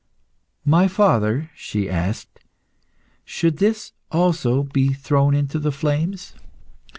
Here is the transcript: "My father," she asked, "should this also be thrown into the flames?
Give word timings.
"My 0.65 0.87
father," 0.87 1.51
she 1.53 1.87
asked, 1.87 2.39
"should 3.23 3.57
this 3.57 3.93
also 4.11 4.63
be 4.63 4.93
thrown 4.93 5.35
into 5.35 5.59
the 5.59 5.71
flames? 5.71 6.33